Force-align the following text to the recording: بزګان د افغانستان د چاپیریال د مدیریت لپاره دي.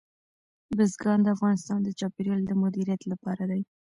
بزګان 0.77 1.19
د 1.23 1.27
افغانستان 1.35 1.79
د 1.83 1.89
چاپیریال 1.99 2.41
د 2.45 2.51
مدیریت 2.61 3.01
لپاره 3.11 3.43
دي. 3.51 3.61